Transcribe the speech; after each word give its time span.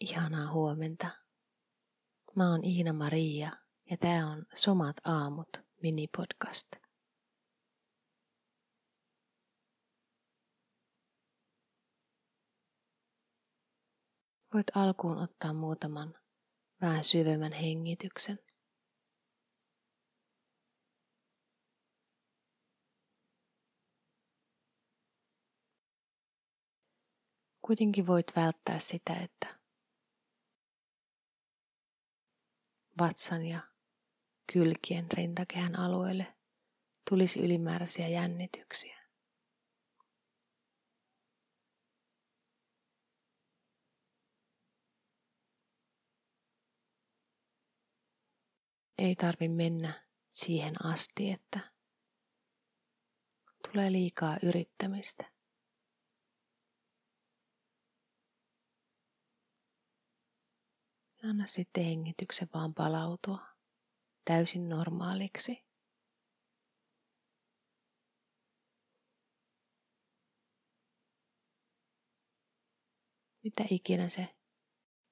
Ihanaa 0.00 0.52
huomenta. 0.52 1.10
Mä 2.34 2.50
oon 2.50 2.64
Iina 2.64 2.92
Maria 2.92 3.52
ja 3.90 3.96
tää 3.96 4.26
on 4.26 4.46
Somat 4.54 4.96
aamut 5.04 5.48
minipodcast. 5.82 6.66
Voit 14.54 14.76
alkuun 14.76 15.18
ottaa 15.18 15.52
muutaman 15.52 16.14
vähän 16.80 17.04
syvemmän 17.04 17.52
hengityksen. 17.52 18.38
Kuitenkin 27.62 28.06
voit 28.06 28.26
välttää 28.36 28.78
sitä, 28.78 29.14
että 29.14 29.65
vatsan 32.98 33.46
ja 33.46 33.60
kylkien 34.52 35.06
rintakehän 35.12 35.78
alueelle 35.78 36.36
tulisi 37.10 37.40
ylimääräisiä 37.40 38.08
jännityksiä. 38.08 38.96
Ei 48.98 49.16
tarvi 49.16 49.48
mennä 49.48 50.06
siihen 50.30 50.86
asti, 50.86 51.30
että 51.30 51.72
tulee 53.68 53.92
liikaa 53.92 54.36
yrittämistä. 54.42 55.35
Anna 61.30 61.46
sitten 61.46 61.84
hengityksen 61.84 62.48
vaan 62.54 62.74
palautua 62.74 63.46
täysin 64.24 64.68
normaaliksi. 64.68 65.66
Mitä 73.44 73.64
ikinä 73.70 74.08
se 74.08 74.36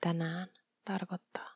tänään 0.00 0.48
tarkoittaa. 0.84 1.54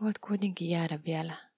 Voit 0.00 0.18
kuitenkin 0.18 0.70
jäädä 0.70 0.98
vielä 1.04 1.51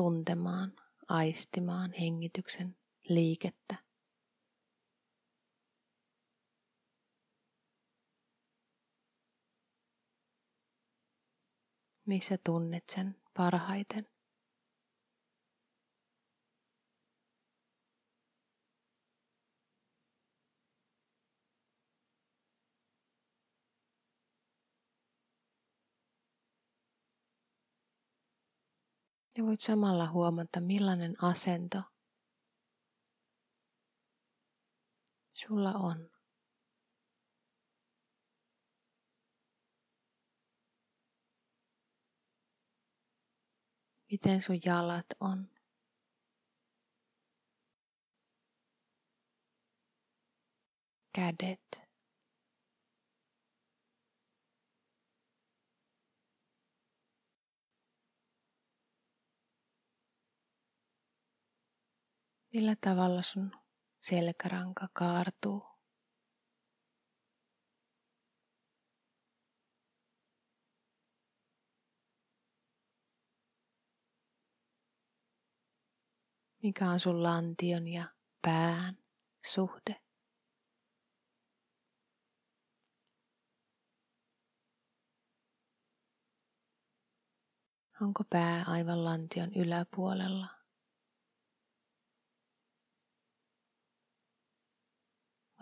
tuntemaan, 0.00 0.72
aistimaan 1.08 1.92
hengityksen 1.92 2.76
liikettä. 3.08 3.74
Missä 12.06 12.38
tunnet 12.44 12.84
sen 12.88 13.16
parhaiten? 13.36 14.19
Ja 29.36 29.44
voit 29.44 29.60
samalla 29.60 30.10
huomata, 30.10 30.60
millainen 30.60 31.24
asento 31.24 31.82
sulla 35.32 35.72
on. 35.72 36.10
Miten 44.10 44.42
sun 44.42 44.58
jalat 44.64 45.06
on. 45.20 45.48
Kädet. 51.12 51.89
Millä 62.52 62.74
tavalla 62.80 63.22
sun 63.22 63.52
selkäranka 63.98 64.88
kaartuu? 64.92 65.62
Mikä 76.62 76.90
on 76.90 77.00
sun 77.00 77.22
lantion 77.22 77.88
ja 77.88 78.04
pään 78.42 78.98
suhde? 79.46 80.00
Onko 88.00 88.24
pää 88.30 88.64
aivan 88.66 89.04
lantion 89.04 89.54
yläpuolella? 89.54 90.59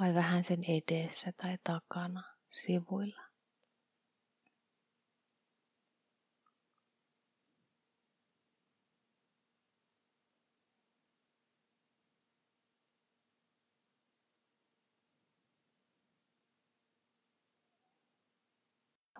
Vai 0.00 0.14
vähän 0.14 0.44
sen 0.44 0.64
edessä 0.64 1.32
tai 1.32 1.58
takana, 1.64 2.22
sivuilla. 2.50 3.22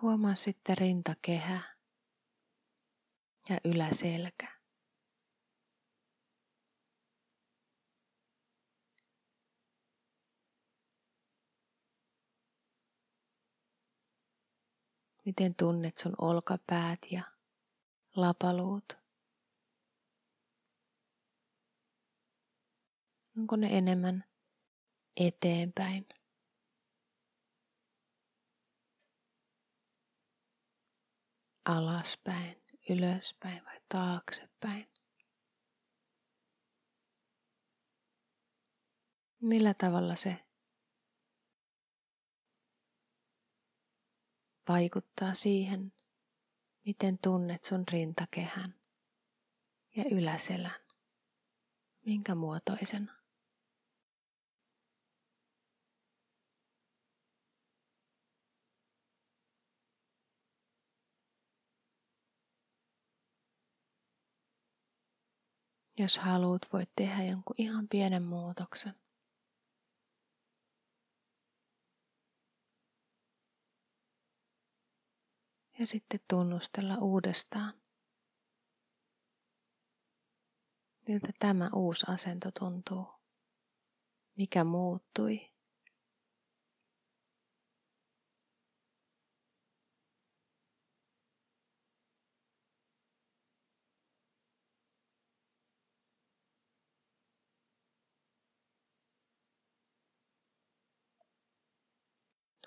Huomaa 0.01 0.35
sitten 0.35 0.77
rintakehä 0.77 1.61
ja 3.49 3.57
yläselkä. 3.63 4.58
Miten 15.29 15.55
tunnet 15.55 15.97
sun 15.97 16.15
olkapäät 16.17 16.99
ja 17.11 17.23
lapaluut? 18.15 18.97
Onko 23.37 23.55
ne 23.55 23.77
enemmän 23.77 24.23
eteenpäin? 25.17 26.07
Alaspäin, 31.65 32.63
ylöspäin 32.89 33.65
vai 33.65 33.81
taaksepäin? 33.89 34.91
Millä 39.41 39.73
tavalla 39.73 40.15
se 40.15 40.48
vaikuttaa 44.69 45.33
siihen, 45.33 45.93
miten 46.85 47.17
tunnet 47.17 47.63
sun 47.63 47.83
rintakehän 47.91 48.75
ja 49.95 50.03
yläselän, 50.11 50.79
minkä 52.05 52.35
muotoisena. 52.35 53.19
Jos 65.97 66.17
haluat, 66.17 66.61
voit 66.73 66.89
tehdä 66.95 67.23
jonkun 67.23 67.55
ihan 67.57 67.87
pienen 67.87 68.23
muutoksen. 68.23 69.08
ja 75.79 75.87
sitten 75.87 76.19
tunnustella 76.29 76.97
uudestaan, 76.97 77.73
miltä 81.07 81.31
tämä 81.39 81.69
uusi 81.73 82.05
asento 82.09 82.49
tuntuu, 82.59 83.07
mikä 84.37 84.63
muuttui. 84.63 85.49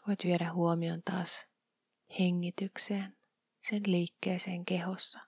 voit 0.06 0.24
viedä 0.24 0.52
huomion 0.52 1.02
taas 1.02 1.51
hengitykseen, 2.18 3.16
sen 3.60 3.82
liikkeeseen 3.86 4.64
kehossa. 4.64 5.20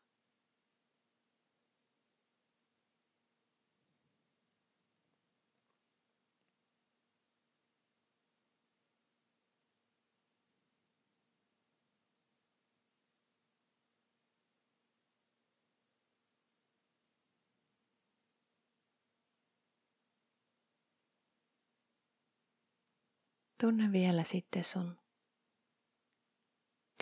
Tunne 23.60 23.92
vielä 23.92 24.25
sitten 24.25 24.64
sun 24.64 25.04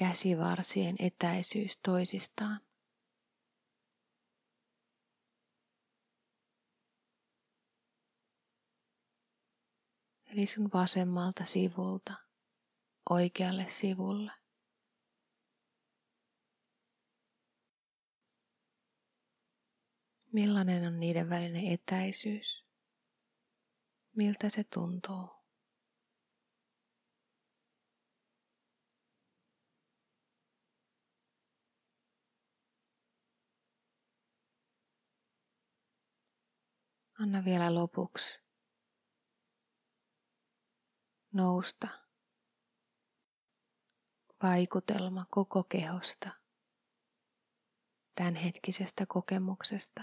käsivarsien 0.02 0.96
etäisyys 0.98 1.78
toisistaan. 1.78 2.60
Eli 10.26 10.46
sun 10.46 10.70
vasemmalta 10.74 11.44
sivulta 11.44 12.14
oikealle 13.10 13.68
sivulle. 13.68 14.32
Millainen 20.32 20.86
on 20.86 21.00
niiden 21.00 21.30
välinen 21.30 21.66
etäisyys? 21.66 22.66
Miltä 24.16 24.48
se 24.48 24.64
tuntuu? 24.64 25.41
Anna 37.22 37.44
vielä 37.44 37.74
lopuksi 37.74 38.42
nousta 41.32 41.88
vaikutelma 44.42 45.26
koko 45.30 45.64
kehosta, 45.64 46.30
tämänhetkisestä 48.14 49.06
kokemuksesta. 49.06 50.02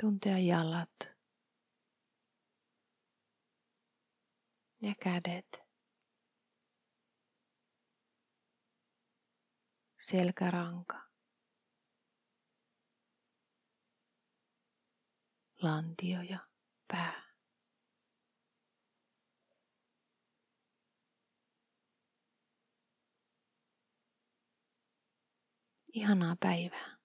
Tuntea 0.00 0.38
jalat. 0.38 1.15
Ja 4.82 4.94
kädet. 5.02 5.66
Selkäranka. 9.98 11.06
Lantio 15.62 16.22
ja 16.22 16.38
pää. 16.88 17.22
Ihanaa 25.92 26.36
päivää. 26.40 26.95